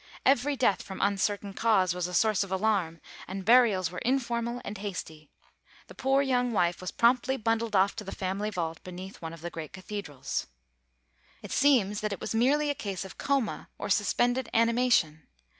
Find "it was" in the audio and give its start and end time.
12.11-12.33